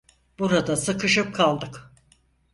[0.39, 1.91] Burada sıkışıp kaldık.